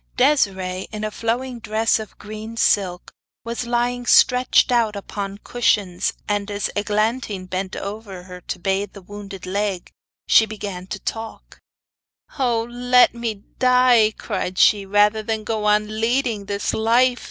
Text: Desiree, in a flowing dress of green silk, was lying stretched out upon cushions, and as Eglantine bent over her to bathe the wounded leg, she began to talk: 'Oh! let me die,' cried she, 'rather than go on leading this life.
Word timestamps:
Desiree, 0.17 0.87
in 0.91 1.03
a 1.03 1.11
flowing 1.11 1.59
dress 1.59 1.99
of 1.99 2.17
green 2.17 2.57
silk, 2.57 3.11
was 3.43 3.67
lying 3.67 4.07
stretched 4.07 4.71
out 4.71 4.95
upon 4.95 5.37
cushions, 5.43 6.13
and 6.27 6.49
as 6.49 6.71
Eglantine 6.75 7.45
bent 7.45 7.75
over 7.75 8.23
her 8.23 8.41
to 8.41 8.57
bathe 8.57 8.93
the 8.93 9.01
wounded 9.03 9.45
leg, 9.45 9.91
she 10.25 10.47
began 10.47 10.87
to 10.87 10.97
talk: 10.97 11.59
'Oh! 12.39 12.63
let 12.63 13.13
me 13.13 13.43
die,' 13.59 14.15
cried 14.17 14.57
she, 14.57 14.87
'rather 14.87 15.21
than 15.21 15.43
go 15.43 15.65
on 15.65 16.01
leading 16.01 16.45
this 16.45 16.73
life. 16.73 17.19